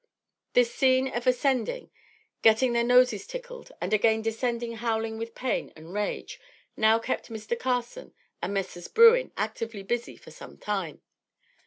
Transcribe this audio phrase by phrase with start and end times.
[0.53, 1.91] This scene of ascending,
[2.41, 6.39] getting their noses tickled and again descending howling with pain and rage
[6.75, 7.55] now kept Mr.
[7.55, 8.87] Carson and Messrs.
[8.87, 11.03] Bruin actively busy for some time.